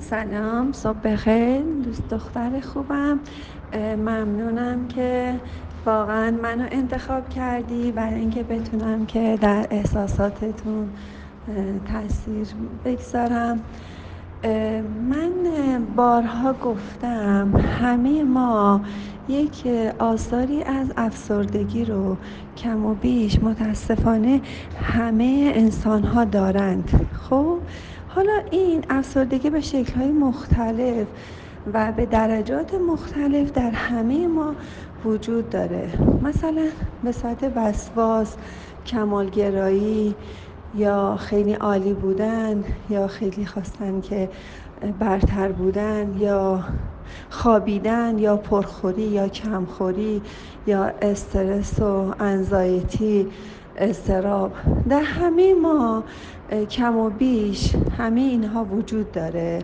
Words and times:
سلام 0.00 0.72
صبح 0.72 0.98
بخیر 0.98 1.62
دوست 1.84 2.08
دختر 2.10 2.60
خوبم. 2.60 3.18
ممنونم 3.96 4.88
که 4.88 5.34
واقعا 5.86 6.30
منو 6.30 6.66
انتخاب 6.70 7.28
کردی 7.28 7.92
برای 7.92 8.14
اینکه 8.14 8.42
بتونم 8.42 9.06
که 9.06 9.38
در 9.40 9.66
احساساتتون 9.70 10.88
تاثیر 11.92 12.46
بگذارم. 12.84 13.60
من 15.10 15.30
بارها 15.96 16.52
گفتم 16.52 17.56
همه 17.80 18.22
ما 18.22 18.80
یک 19.28 19.66
آثاری 19.98 20.62
از 20.62 20.92
افسردگی 20.96 21.84
رو 21.84 22.16
کم 22.56 22.86
و 22.86 22.94
بیش 22.94 23.38
متاسفانه 23.42 24.40
همه 24.82 25.52
انسان 25.54 26.04
ها 26.04 26.24
دارند. 26.24 27.08
خب؟ 27.12 27.58
حالا 28.14 28.42
این 28.50 28.84
افسردگی 28.90 29.50
به 29.50 29.60
شکل 29.60 29.94
های 29.94 30.12
مختلف 30.12 31.06
و 31.72 31.92
به 31.92 32.06
درجات 32.06 32.74
مختلف 32.74 33.52
در 33.52 33.70
همه 33.70 34.26
ما 34.26 34.54
وجود 35.04 35.50
داره. 35.50 35.88
مثلا 36.22 36.68
به 37.04 37.12
ساعت 37.12 37.52
وسواس 37.56 38.36
کمالگرایی 38.86 40.14
یا 40.74 41.16
خیلی 41.16 41.52
عالی 41.52 41.92
بودن 41.92 42.64
یا 42.90 43.06
خیلی 43.06 43.46
خواستن 43.46 44.00
که 44.00 44.28
برتر 44.98 45.52
بودن 45.52 46.16
یا 46.18 46.64
خوابیدن 47.30 48.18
یا 48.18 48.36
پرخوری 48.36 49.02
یا 49.02 49.28
کمخوری 49.28 50.22
یا 50.66 50.84
استرس 51.02 51.80
و 51.80 52.14
انزایتی 52.20 53.26
استراب 53.76 54.52
در 54.88 55.02
همه 55.02 55.54
ما 55.54 56.04
کم 56.70 56.96
و 56.96 57.10
بیش 57.10 57.74
همه 57.98 58.20
اینها 58.20 58.64
وجود 58.64 59.12
داره 59.12 59.58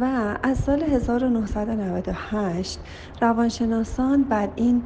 و 0.00 0.04
از 0.42 0.58
سال 0.58 0.82
1998 0.82 2.78
روانشناسان 3.20 4.22
بر 4.22 4.48
این 4.56 4.82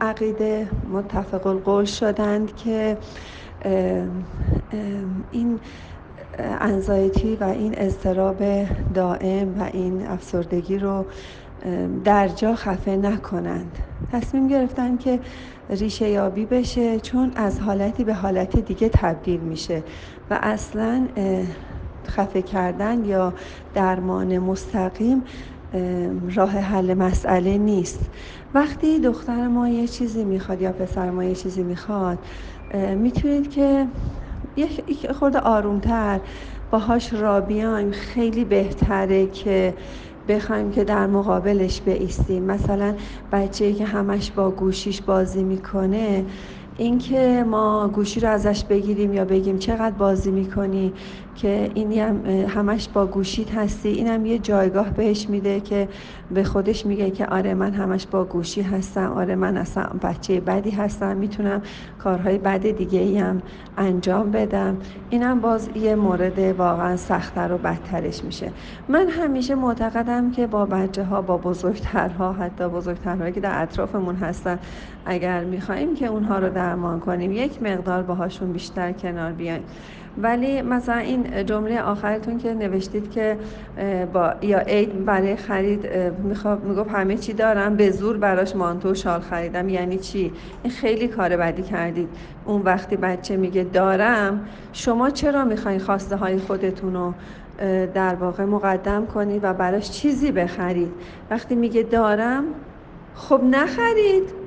عقیده 0.00 0.68
متفق 0.92 1.46
القول 1.46 1.84
شدند 1.84 2.56
که 2.56 2.96
این 5.32 5.60
انزایتی 6.60 7.36
و 7.36 7.44
این 7.44 7.74
اضطراب 7.76 8.42
دائم 8.94 9.60
و 9.60 9.62
این 9.72 10.06
افسردگی 10.06 10.78
رو 10.78 11.04
در 12.04 12.28
جا 12.28 12.54
خفه 12.54 12.96
نکنند. 12.96 13.78
تصمیم 14.06 14.46
گرفتن 14.46 14.96
که 14.96 15.20
ریشه 15.70 16.08
یابی 16.08 16.46
بشه 16.46 17.00
چون 17.00 17.32
از 17.36 17.60
حالتی 17.60 18.04
به 18.04 18.14
حالت 18.14 18.58
دیگه 18.58 18.88
تبدیل 18.88 19.40
میشه 19.40 19.84
و 20.30 20.38
اصلا 20.42 21.08
خفه 22.06 22.42
کردن 22.42 23.04
یا 23.04 23.34
درمان 23.74 24.38
مستقیم 24.38 25.24
راه 26.34 26.50
حل 26.50 26.94
مسئله 26.94 27.58
نیست. 27.58 28.10
وقتی 28.54 29.00
دختر 29.00 29.48
ما 29.48 29.68
یه 29.68 29.88
چیزی 29.88 30.24
می‌خواد 30.24 30.62
یا 30.62 30.72
پسر 30.72 31.10
ما 31.10 31.24
یه 31.24 31.34
چیزی 31.34 31.62
می‌خواد 31.62 32.18
می‌تونید 32.96 33.50
که 33.50 33.86
یک 34.56 35.12
خورده 35.12 35.38
آرومتر 35.38 36.20
باهاش 36.70 37.12
را 37.12 37.40
بیایم. 37.40 37.90
خیلی 37.90 38.44
بهتره 38.44 39.26
که 39.26 39.74
بخوایم 40.28 40.70
که 40.70 40.84
در 40.84 41.06
مقابلش 41.06 41.80
بیستیم 41.80 42.42
مثلا 42.42 42.94
بچه 43.32 43.72
که 43.72 43.84
همش 43.84 44.30
با 44.30 44.50
گوشیش 44.50 45.02
بازی 45.02 45.42
می‌کنه 45.44 46.24
اینکه 46.80 47.44
ما 47.50 47.88
گوشی 47.88 48.20
رو 48.20 48.28
ازش 48.28 48.64
بگیریم 48.64 49.12
یا 49.12 49.24
بگیم 49.24 49.58
چقدر 49.58 49.90
بازی 49.96 50.30
می‌کنی 50.30 50.92
که 51.34 51.70
این 51.74 51.92
هم 51.92 52.26
همش 52.26 52.88
با 52.88 53.06
گوشیت 53.06 53.54
هستی 53.54 53.88
اینم 53.88 54.26
یه 54.26 54.38
جایگاه 54.38 54.90
بهش 54.90 55.28
میده 55.28 55.60
که 55.60 55.88
به 56.30 56.44
خودش 56.44 56.86
میگه 56.86 57.10
که 57.10 57.26
آره 57.26 57.54
من 57.54 57.72
همش 57.72 58.06
با 58.06 58.24
گوشی 58.24 58.62
هستم 58.62 59.12
آره 59.12 59.34
من 59.34 59.56
اصلا 59.56 59.84
بچه 60.02 60.40
بدی 60.40 60.70
هستم 60.70 61.16
می‌تونم 61.16 61.62
کارهای 61.98 62.38
بد 62.38 62.70
دیگه 62.70 63.00
ای 63.00 63.18
هم 63.18 63.42
انجام 63.76 64.30
بدم. 64.30 64.76
اینم 65.10 65.40
باز 65.40 65.70
یه 65.74 65.94
مورد 65.94 66.38
واقعا 66.38 66.96
سختتر 66.96 67.52
و 67.52 67.58
بدترش 67.58 68.24
میشه. 68.24 68.52
من 68.88 69.08
همیشه 69.08 69.54
معتقدم 69.54 70.30
که 70.30 70.46
با 70.46 70.66
بچه 70.66 71.04
ها 71.04 71.22
با 71.22 71.36
بزرگترها 71.36 72.32
حتی 72.32 72.68
بزرگترهایی 72.68 73.32
که 73.32 73.40
در 73.40 73.62
اطرافمون 73.62 74.16
هستن 74.16 74.58
اگر 75.06 75.44
می‌خوایم 75.44 75.94
که 75.94 76.06
اونها 76.06 76.38
رو 76.38 76.48
درمان 76.68 77.00
کنیم. 77.00 77.32
یک 77.32 77.62
مقدار 77.62 78.02
باهاشون 78.02 78.52
بیشتر 78.52 78.92
کنار 78.92 79.32
بیایم 79.32 79.62
ولی 80.22 80.62
مثلا 80.62 80.96
این 80.96 81.46
جمله 81.46 81.82
آخرتون 81.82 82.38
که 82.38 82.54
نوشتید 82.54 83.10
که 83.10 83.36
با 84.12 84.34
یا 84.42 84.58
عید 84.58 85.04
برای 85.04 85.36
خرید 85.36 85.88
می‌گفت 86.64 86.90
همه 86.90 87.16
چی 87.16 87.32
دارم 87.32 87.76
به 87.76 87.90
زور 87.90 88.16
براش 88.16 88.56
مانتو 88.56 88.94
شال 88.94 89.20
خریدم. 89.20 89.68
یعنی 89.68 89.98
چی؟ 89.98 90.32
این 90.62 90.72
خیلی 90.72 91.08
کار 91.08 91.36
بدی 91.36 91.62
کردید. 91.62 92.08
اون 92.44 92.62
وقتی 92.62 92.96
بچه 92.96 93.36
میگه 93.36 93.64
دارم 93.64 94.40
شما 94.72 95.10
چرا 95.10 95.44
می‌خواین 95.44 95.78
خواسته 95.78 96.16
های 96.16 96.38
خودتون 96.38 96.94
رو 96.94 97.14
در 97.94 98.14
واقع 98.14 98.44
مقدم 98.44 99.06
کنید 99.06 99.40
و 99.44 99.54
براش 99.54 99.90
چیزی 99.90 100.32
بخرید؟ 100.32 100.92
وقتی 101.30 101.54
میگه 101.54 101.82
دارم 101.82 102.44
خب 103.14 103.40
نخرید. 103.44 104.37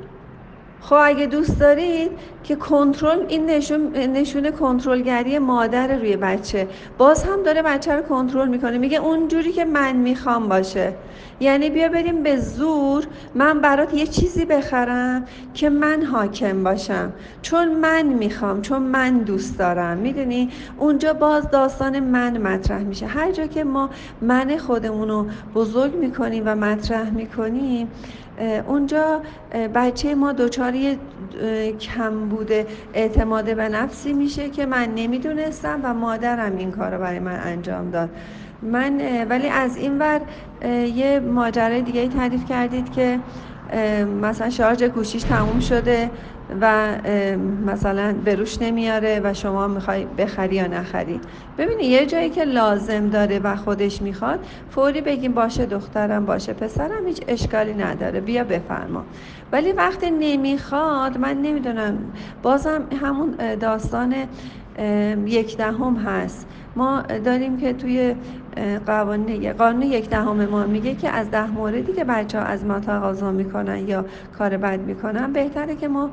خب 0.81 0.97
اگه 1.03 1.25
دوست 1.25 1.59
دارید 1.59 2.11
که 2.43 2.55
کنترل 2.55 3.25
این 3.27 3.45
نشون 3.45 3.97
نشون 3.97 4.51
کنترلگری 4.51 5.39
مادر 5.39 5.97
روی 5.97 6.15
بچه 6.17 6.67
باز 6.97 7.23
هم 7.23 7.43
داره 7.43 7.61
بچه 7.61 7.95
رو 7.95 8.01
کنترل 8.01 8.47
می‌کنه. 8.47 8.77
میگه 8.77 8.97
اونجوری 8.97 9.51
که 9.51 9.65
من 9.65 9.95
می‌خوام 9.95 10.49
باشه. 10.49 10.93
یعنی 11.39 11.69
بیا 11.69 11.89
بریم 11.89 12.23
به 12.23 12.37
زور 12.37 13.03
من 13.35 13.59
برات 13.59 13.93
یه 13.93 14.07
چیزی 14.07 14.45
بخرم 14.45 15.25
که 15.53 15.69
من 15.69 16.03
حاکم 16.03 16.63
باشم. 16.63 17.13
چون 17.41 17.71
من 17.75 18.01
می‌خوام 18.01 18.61
چون 18.61 18.81
من 18.81 19.17
دوست 19.17 19.57
دارم. 19.59 19.97
می‌دونی؟ 19.97 20.49
اونجا 20.79 21.13
باز 21.13 21.49
داستان 21.49 21.99
من 21.99 22.37
مطرح 22.37 22.79
میشه. 22.79 23.05
هر 23.05 23.31
جا 23.31 23.47
که 23.47 23.63
ما 23.63 23.89
من 24.21 24.57
خودمون 24.57 25.09
رو 25.09 25.25
بزرگ 25.55 25.95
می‌کنیم 25.95 26.43
و 26.45 26.55
مطرح 26.55 27.09
می‌کنیم 27.09 27.87
اونجا 28.67 29.21
بچه 29.75 30.15
ما 30.15 30.31
دوچاری 30.31 30.97
کم 31.79 32.29
بوده 32.29 32.67
اعتماد 32.93 33.55
به 33.55 33.69
نفسی 33.69 34.13
میشه 34.13 34.49
که 34.49 34.65
من 34.65 34.89
نمی‌دونستم 34.95 35.79
و 35.83 35.93
مادرم 35.93 36.57
این 36.57 36.71
کار 36.71 36.91
رو 36.91 36.99
برای 36.99 37.19
من 37.19 37.39
انجام 37.39 37.91
داد. 37.91 38.09
من 38.61 39.01
ولی 39.29 39.47
از 39.47 39.77
این 39.77 39.99
ور 39.99 40.21
یه 40.95 41.19
ماجرای 41.19 41.81
دیگه 41.81 42.07
تعریف 42.07 42.45
کردید 42.45 42.91
که 42.91 43.19
مثلا 44.21 44.49
شارژ 44.49 44.83
گوشیش 44.83 45.23
تموم 45.23 45.59
شده 45.59 46.11
و 46.61 46.95
مثلا 47.65 48.15
بروش 48.25 48.61
نمیاره 48.61 49.21
و 49.23 49.33
شما 49.33 49.67
می‌خوای 49.67 50.05
بخری 50.05 50.55
یا 50.55 50.67
نخری. 50.67 51.19
ببینی 51.57 51.83
یه 51.83 52.05
جایی 52.05 52.29
که 52.29 52.43
لازم 52.43 53.09
داره 53.09 53.39
و 53.39 53.55
خودش 53.55 54.01
می‌خواد 54.01 54.39
فوری 54.69 55.01
بگیم 55.01 55.33
باشه 55.33 55.65
دخترم 55.65 56.25
باشه 56.25 56.53
پسرم 56.53 57.07
هیچ 57.07 57.21
اشکالی 57.27 57.73
نداره. 57.73 58.19
بیا 58.19 58.43
بفرما. 58.43 59.05
ولی 59.51 59.71
وقتی 59.71 60.11
نمی‌خواد 60.11 61.17
من 61.17 61.37
نمی‌دونم 61.41 61.97
بازم 62.43 62.81
همون 63.01 63.55
داستان 63.55 64.15
یک 65.25 65.57
دهم 65.57 65.95
هست. 65.95 66.47
ما 66.75 67.01
داریم 67.01 67.57
که 67.57 67.73
توی 67.73 68.15
قوانین 68.85 69.53
قانون 69.53 69.81
یک 69.81 70.09
دهم 70.09 70.45
ما 70.45 70.65
میگه 70.65 70.95
که 70.95 71.09
از 71.09 71.31
ده 71.31 71.51
موردی 71.51 71.93
که 71.93 72.03
بچه 72.03 72.39
ها 72.39 72.45
از 72.45 72.65
ما 72.65 72.79
تقاضا 72.79 73.31
می‌کنن 73.31 73.87
یا 73.87 74.05
کار 74.37 74.57
بد 74.57 74.79
می‌کنن 74.79 75.33
بهتره 75.33 75.75
که 75.75 75.87
ما 75.87 76.09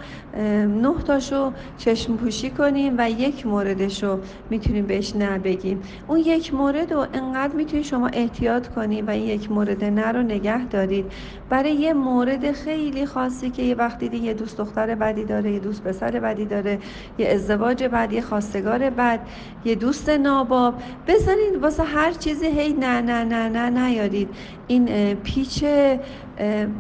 نه 0.83 0.95
تاشو 1.07 1.53
چشم 1.77 2.17
پوشی 2.17 2.51
کنیم 2.51 2.95
و 2.99 3.11
یک 3.11 3.47
موردش 3.47 4.05
رو 4.05 4.19
می‌تونیم 4.51 4.87
بهش 4.87 5.17
نه 5.17 5.39
بگیم. 5.39 5.83
اون 6.09 6.19
یک 6.19 6.55
مورد 6.55 6.93
رو 6.93 7.07
انقدر 7.15 7.55
می‌تونید 7.55 7.85
شما 7.85 8.07
احتیاط 8.07 8.69
کنید 8.69 9.05
و 9.09 9.17
یک 9.17 9.51
مورد 9.51 9.85
نه 9.85 10.13
رو 10.13 10.23
نگه 10.23 10.67
دارید. 10.67 11.13
برای 11.51 11.73
یه 11.73 11.93
مورد 11.93 12.53
خیلی 12.53 13.07
خاصی 13.07 13.51
که 13.51 13.63
یه 13.63 13.75
وقتی 13.75 14.09
دیگه 14.09 14.27
یه 14.27 14.35
دوست 14.35 14.59
دختر 14.59 14.95
بدی 14.95 15.25
داره 15.25 15.53
یه 15.53 15.59
دوست 15.59 15.83
پسر 15.83 16.11
بدی 16.11 16.45
داره 16.45 16.79
یه 17.19 17.29
ازدواج 17.29 17.85
بد 17.85 18.13
یه 18.13 18.21
خواستگار 18.21 18.91
بد 18.91 19.21
یه 19.65 19.75
دوست 19.75 20.09
ناباب 20.09 20.75
بزنید 21.07 21.63
واسه 21.63 21.83
هر 21.83 22.13
چیزی 22.29 22.47
هی 22.47 22.73
نه 22.73 23.01
نه 23.01 23.25
نه 23.25 23.49
نه 23.49 23.71
نیارید. 23.71 24.29
این 24.67 25.15
پیچ 25.15 25.65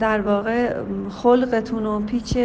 در 0.00 0.20
واقع 0.20 0.74
خلقتون 1.10 1.86
و 1.86 2.00
پیچ 2.00 2.38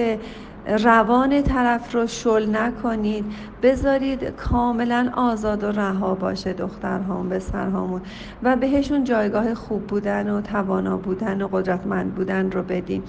روان 0.67 1.41
طرف 1.41 1.95
رو 1.95 2.07
شل 2.07 2.55
نکنید. 2.55 3.25
بذارید 3.63 4.23
کاملا 4.23 5.11
آزاد 5.15 5.63
و 5.63 5.71
رها 5.71 6.15
باشه 6.15 6.53
دخترهام 6.53 7.29
به 7.29 7.39
سرهامون 7.39 8.01
و 8.43 8.55
بهشون 8.55 9.03
جایگاه 9.03 9.53
خوب 9.53 9.87
بودن 9.87 10.29
و 10.29 10.41
توانا 10.41 10.97
بودن 10.97 11.41
و 11.41 11.47
قدرتمند 11.47 12.15
بودن 12.15 12.51
رو 12.51 12.63
بدیم 12.63 13.03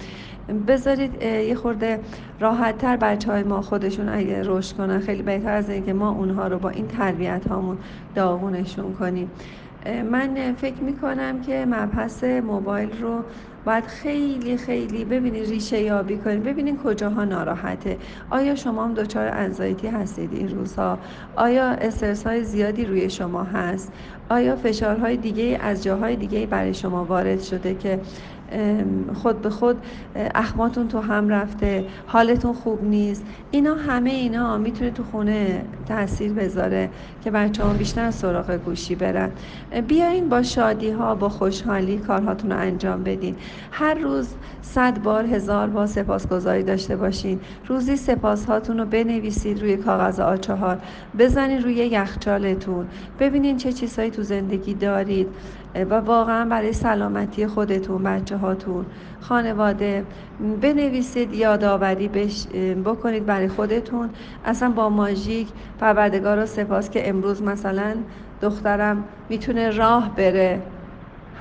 بذارید 0.67 1.23
یه 1.23 1.55
خورده 1.55 1.99
راحت 2.39 2.77
تر 2.77 2.97
بچه 2.97 3.31
های 3.31 3.43
ما 3.43 3.61
خودشون 3.61 4.09
اگه 4.09 4.41
رشد 4.43 4.77
کنن 4.77 4.99
خیلی 4.99 5.21
بهتر 5.21 5.51
از 5.51 5.69
اینکه 5.69 5.93
ما 5.93 6.09
اونها 6.09 6.47
رو 6.47 6.59
با 6.59 6.69
این 6.69 6.87
تربیت 6.87 7.47
هامون 7.47 7.77
داغونشون 8.15 8.93
کنیم. 8.93 9.31
من 9.85 10.53
فکر 10.53 10.81
می 10.81 10.93
کنم 10.93 11.41
که 11.41 11.65
مبحث 11.65 12.23
موبایل 12.23 13.01
رو 13.01 13.23
باید 13.65 13.85
خیلی 13.85 14.57
خیلی 14.57 15.05
ببینید 15.05 15.49
ریشه 15.49 15.81
یابی 15.81 16.17
کنید 16.17 16.43
ببینید 16.43 16.83
کجاها 16.83 17.25
ناراحته. 17.25 17.97
آیا 18.29 18.55
شما 18.55 18.85
هم 18.85 18.93
دچار 18.93 19.27
انزایتی 19.27 19.87
هستید 19.87 20.33
این 20.33 20.49
روزها؟ 20.49 20.99
آیا 21.35 21.69
استرس 21.69 22.27
های 22.27 22.43
زیادی 22.43 22.85
روی 22.85 23.09
شما 23.09 23.43
هست؟ 23.43 23.91
آیا 24.29 24.55
فشارهای 24.55 25.17
دیگه 25.17 25.59
از 25.61 25.83
جاهای 25.83 26.15
دیگه 26.15 26.45
برای 26.45 26.73
شما 26.73 27.05
وارد 27.05 27.41
شده 27.41 27.75
که 27.75 27.99
خود 29.13 29.41
به 29.41 29.49
خود 29.49 29.85
اخماتون 30.15 30.87
تو 30.87 30.99
هم 30.99 31.29
رفته 31.29 31.85
حالتون 32.05 32.53
خوب 32.53 32.83
نیست. 32.83 33.25
اینا 33.51 33.75
همه 33.75 34.09
اینا 34.09 34.57
می‌تونه 34.57 34.91
تو 34.91 35.03
خونه 35.03 35.65
تاثیر 35.85 36.33
بذاره 36.33 36.89
که 37.23 37.31
بچه 37.31 37.63
ها 37.63 37.73
بیشتر 37.73 38.11
سراغ 38.11 38.51
گوشی 38.51 38.95
برن. 38.95 39.31
بیاین 39.87 40.29
با 40.29 40.43
شادی 40.43 40.89
ها 40.89 41.15
با 41.15 41.29
خوشحالی 41.29 41.97
کارهاتون 41.97 42.51
رو 42.51 42.57
انجام 42.57 43.03
بدین. 43.03 43.35
هر 43.71 43.93
روز 43.93 44.29
صد 44.61 45.01
بار 45.03 45.25
هزار 45.25 45.67
بار 45.67 45.85
سپاسگزاری 45.85 46.63
داشته 46.63 46.95
باشین. 46.95 47.39
روزی 47.67 47.95
سپاس 47.95 48.45
هاتون 48.45 48.77
رو 48.77 48.85
بنویسید 48.85 49.61
روی 49.61 49.77
کاغذ 49.77 50.19
آچهار. 50.19 50.77
بزنید 51.19 51.63
روی 51.63 51.73
یخچالتون. 51.73 52.87
ببینین 53.19 53.57
چه 53.57 53.73
چیزهایی 53.73 54.11
تو 54.11 54.23
زندگی 54.23 54.73
دارید. 54.73 55.27
و 55.75 55.93
واقعا 55.93 56.45
برای 56.45 56.73
سلامتی 56.73 57.47
خودتون 57.47 58.03
بچه 58.03 58.37
هاتون 58.37 58.85
خانواده 59.19 60.05
بنویسید 60.61 61.33
یادآوری 61.33 62.07
بکنید 62.85 63.25
برای 63.25 63.47
خودتون. 63.47 64.09
اصلا 64.45 64.69
با 64.69 64.89
ماژیک 64.89 65.47
پروردگار 65.79 66.39
رو 66.39 66.45
سپاس 66.45 66.89
که 66.89 67.09
امروز 67.09 67.43
مثلا 67.43 67.95
دخترم 68.41 69.03
می‌تونه 69.29 69.69
راه 69.69 70.15
بره. 70.15 70.61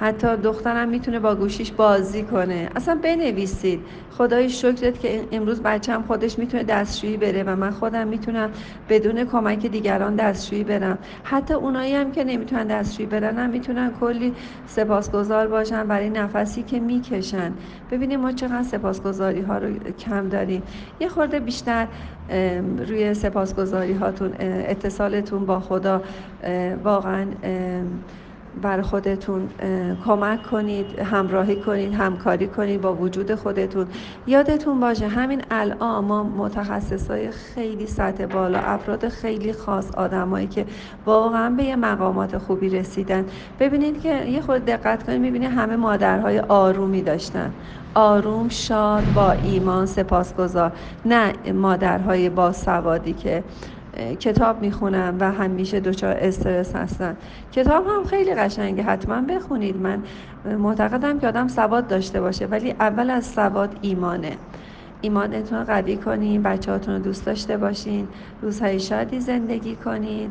حتی 0.01 0.37
دخترم 0.37 0.89
می‌تونه 0.89 1.19
با 1.21 1.35
گوشیش 1.35 1.73
بازی 1.73 2.23
کنه. 2.23 2.71
اصلا 2.77 2.99
بنویسید. 3.03 3.87
خدای 4.11 4.51
شکرت 4.51 5.01
که 5.01 5.29
امروز 5.33 5.63
بچم 5.63 6.03
خودش 6.03 6.39
می‌تونه 6.39 6.65
دستشویی 6.65 7.17
بره 7.17 7.43
و 7.43 7.57
من 7.57 7.71
خودم 7.71 8.09
می‌تونم 8.09 8.51
بدون 8.89 9.25
کمک 9.25 9.67
دیگران 9.67 10.17
دستشویی 10.17 10.65
برم. 10.65 10.99
حتی 11.25 11.55
اونایی 11.55 11.95
هم 11.95 12.13
که 12.13 12.25
نمی‌تونن 12.25 12.67
دستشویی 12.67 13.07
برن 13.07 13.39
هم 13.39 13.51
می‌تونن 13.51 13.91
کلی 14.01 14.35
سپاسگزار 14.67 15.47
باشن 15.49 15.89
برای 15.89 16.11
نفسی 16.11 16.63
که 16.63 16.81
می‌کشن. 16.81 17.53
ببینیم 17.91 18.21
ما 18.21 18.33
چقدر 18.33 18.63
سپاسگزاری 18.63 19.43
ها 19.43 19.59
رو 19.59 19.79
کم 19.99 20.29
داریم. 20.29 20.63
یه 21.01 21.09
خورده 21.09 21.41
بیشتر 21.41 21.87
روی 22.89 23.15
سپاسگزاری 23.15 23.93
هاتون 23.93 24.33
اتصالتون 24.41 25.47
با 25.47 25.61
خدا 25.61 26.03
واقعا 26.85 27.27
بر 28.63 28.83
خودتون 28.83 29.49
کمک 30.07 30.43
کنید 30.43 30.99
همراهی 30.99 31.57
کنید 31.57 31.95
همکاری 31.95 32.47
کنید 32.47 32.81
با 32.81 32.95
وجود 32.95 33.35
خودتون. 33.35 33.87
یادتون 34.27 34.81
باشه 34.81 35.09
همین 35.09 35.43
الان 35.51 36.05
ما 36.05 36.23
متخصص 36.23 37.11
های 37.11 37.31
خیلی 37.31 37.87
سطح 37.87 38.27
بالا 38.27 38.59
افراد 38.59 39.09
خیلی 39.09 39.53
خاص 39.53 39.91
آدمایی 39.95 40.47
که 40.47 40.67
واقعا 41.07 41.51
به 41.51 41.65
یه 41.65 41.77
مقامات 41.77 42.39
خوبی 42.39 42.69
رسیدن. 42.69 43.25
ببینید 43.61 44.03
که 44.03 44.25
یه 44.25 44.41
خود 44.41 44.65
دقت 44.65 45.03
کنید 45.03 45.21
می‌بینید 45.21 45.51
همه 45.51 45.77
مادرهای 45.77 46.39
آرومی 46.39 47.03
داشتن. 47.03 47.53
آروم 47.95 48.49
شاد 48.49 49.03
با 49.15 49.33
ایمان 49.33 49.87
سپاسگزار. 49.87 50.73
نه 51.05 51.33
مادرهای 51.53 52.31
باسوادی 52.31 53.13
که 53.13 53.45
کتاب 54.21 54.61
می‌خونم 54.61 55.17
و 55.21 55.33
همیشه 55.33 55.81
دچار 55.81 56.17
استرس 56.17 56.77
هستن 56.77 57.17
کتاب 57.53 57.87
هم 57.87 58.05
خیلی 58.05 58.35
قشنگه 58.35 58.83
حتما 58.83 59.21
بخونید. 59.21 59.77
من 59.77 60.03
معتقدم 60.59 61.19
که 61.19 61.29
آدم 61.29 61.49
سواد 61.49 61.87
داشته 61.87 62.21
باشه 62.21 62.47
ولی 62.47 62.71
اول 62.71 63.11
از 63.11 63.27
سواد 63.27 63.79
ایمانه. 63.81 64.33
ایمانتون 65.01 65.59
رو 65.59 65.65
قوی 65.65 65.97
کنین 65.97 66.43
بچه 66.43 66.73
هاتون 66.73 66.95
رو 66.95 67.01
دوست 67.01 67.27
داشته 67.27 67.57
باشین 67.57 68.09
روزهای 68.43 68.81
شادی 68.81 69.21
زندگی 69.21 69.77
کنید 69.77 70.31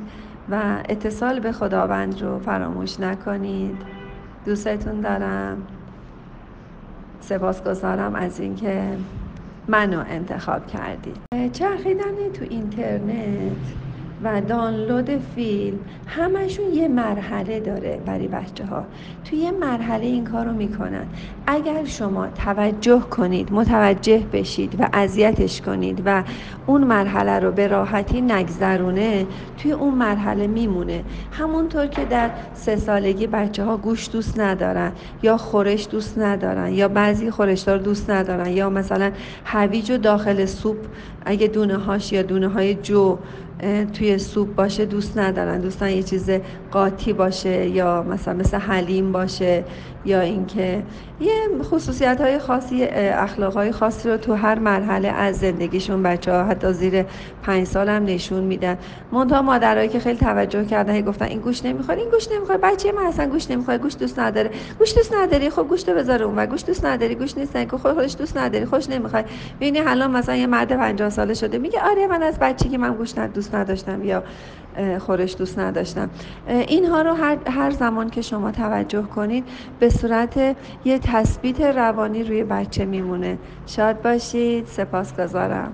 و 0.51 0.61
اتصال 0.89 1.39
به 1.39 1.51
خداوند 1.51 2.21
رو 2.21 2.39
فراموش 2.39 2.99
نکنید. 2.99 3.77
دوستتون 4.45 5.01
دارم. 5.01 5.57
سپاسگزارم 7.21 8.15
از 8.15 8.39
اینکه 8.39 8.83
منو 9.69 10.03
انتخاب 10.07 10.67
کردید. 10.67 11.23
چرخیدن 11.53 12.31
تو 12.35 12.45
اینترنت. 12.45 13.92
و 14.23 14.41
دانلود 14.41 15.09
فیلم 15.35 15.79
همشون 16.07 16.73
یه 16.73 16.87
مرحله 16.87 17.59
داره 17.59 17.99
برای 18.05 18.27
بچه 18.27 18.65
ها 18.65 18.85
توی 19.25 19.37
یه 19.37 19.51
مرحله 19.51 20.05
این 20.05 20.23
کار 20.23 20.45
رو 20.45 20.53
می‌کنن. 20.53 21.05
اگر 21.47 21.85
شما 21.85 22.27
توجه 22.27 22.99
کنید 22.99 23.53
متوجه 23.53 24.23
بشید 24.33 24.75
و 24.79 24.89
اذیتش 24.93 25.61
کنید 25.61 26.01
و 26.05 26.23
اون 26.65 26.83
مرحله 26.83 27.39
رو 27.39 27.51
به 27.51 27.67
راحتی 27.67 28.21
نگذرونه 28.21 29.25
توی 29.57 29.71
اون 29.71 29.93
مرحله 29.93 30.47
میمونه. 30.47 31.03
همونطور 31.31 31.87
که 31.87 32.05
در 32.05 32.29
سه 32.53 32.75
سالگی 32.75 33.27
بچه 33.27 33.63
ها 33.63 33.77
گوش 33.77 34.09
دوست 34.09 34.39
ندارن 34.39 34.91
یا 35.23 35.37
خورش 35.37 35.87
دوست 35.91 36.19
ندارن 36.19 36.73
یا 36.73 36.87
بعضی 36.87 37.31
خورشدار 37.31 37.77
دوست 37.77 38.09
ندارن 38.09 38.51
یا 38.51 38.69
مثلا 38.69 39.11
هویج 39.45 39.91
و 39.91 39.97
داخل 39.97 40.45
سوپ 40.45 40.77
اگه 41.25 41.47
دونه 41.47 41.77
هاش 41.77 42.13
یا 42.13 42.21
دونه 42.21 42.47
های 42.47 42.75
جو 42.75 43.17
توی 43.93 44.17
سوپ 44.17 44.55
باشه 44.55 44.85
دوست 44.85 45.17
ندارن. 45.17 45.61
دوستان 45.61 45.89
یه 45.89 46.03
چیز 46.03 46.29
قاطی 46.73 47.13
باشه 47.13 47.67
یا 47.67 48.03
مثلا 48.03 48.33
مثل 48.33 48.57
حلیم 48.57 49.11
باشه 49.11 49.63
یا 50.05 50.19
اینکه 50.21 50.83
یه 51.21 51.33
خصوصیت 51.63 52.21
های 52.21 52.39
خاصی 52.39 52.83
اخلاق 52.83 53.53
های 53.53 53.71
خاصی 53.71 54.09
رو 54.09 54.17
تو 54.17 54.33
هر 54.33 54.59
مرحله 54.59 55.07
از 55.07 55.37
زندگیشون 55.37 56.03
بچه 56.03 56.31
ها 56.31 56.43
حتی 56.43 56.73
زیر 56.73 57.05
پنج 57.43 57.67
سال 57.67 57.89
هم 57.89 58.05
نشون 58.05 58.43
میدن. 58.43 58.77
منتها 59.11 59.41
مادرایی 59.41 59.89
که 59.89 59.99
خیلی 59.99 60.17
توجه 60.17 60.65
کردن 60.65 61.01
گفتن 61.01 61.25
این 61.25 61.39
گوش 61.39 61.65
نمی‌خواد 61.65 61.97
این 61.97 62.09
گوش 62.09 62.31
نمی‌خواد. 62.31 62.61
بچه 62.61 62.91
من 62.91 63.03
اصلا 63.03 63.29
گوش 63.29 63.51
نمی‌خواد 63.51 63.81
گوش 63.81 63.95
دوست 63.99 64.19
نداره. 64.19 64.49
گوش 64.79 64.95
دوست 64.95 65.13
نداری؟ 65.13 65.49
خب 65.49 65.63
گوش 65.63 65.83
تو 65.83 65.93
بذار 65.93 66.23
اون 66.23 66.39
و 66.39 66.45
گوش 66.45 66.63
دوست 66.65 66.85
نداری؟ 66.85 67.15
گوش 67.15 67.37
نیست 67.37 67.53
که 67.53 67.77
خودش 67.77 68.15
دوست 68.19 68.37
نداری 68.37 68.65
خوش 68.65 68.89
نمی‌خواد. 68.89 69.25
ببینی 69.57 69.79
حالا 69.79 70.07
مثلا 70.07 70.35
یه 70.35 70.47
مرد 70.47 70.75
50 70.77 71.09
ساله 71.09 71.33
شده 71.33 71.57
میگه 71.57 71.79
آره 71.81 72.07
من 72.07 72.23
از 72.23 72.39
بچگی 72.39 72.77
من 72.77 72.93
گوش 72.93 73.13
دوست 73.33 73.55
نداشتم 73.55 74.03
یا 74.03 74.23
خورش 74.99 75.35
دوست 75.37 75.59
نداشتم. 75.59 76.09
اینها 76.67 77.01
رو 77.01 77.13
هر, 77.13 77.37
هر 77.49 77.69
زمان 77.71 78.09
که 78.09 78.21
شما 78.21 78.51
توجه 78.51 79.01
کنید 79.01 79.43
به 79.79 79.89
صورت 79.89 80.37
یه 80.85 80.99
تثبیت 80.99 81.61
روانی 81.61 82.23
روی 82.23 82.43
بچه 82.43 82.85
میمونه. 82.85 83.37
شاد 83.65 84.01
باشید. 84.01 84.65
سپاسگزارم. 84.67 85.71